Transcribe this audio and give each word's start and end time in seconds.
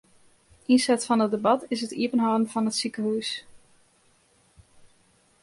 Ynset 0.73 1.03
fan 1.07 1.23
it 1.25 1.33
debat 1.33 1.61
is 1.73 1.81
it 1.85 1.95
iepenhâlden 2.03 2.45
fan 2.53 2.69
it 2.69 2.75
sikehús. 2.77 3.29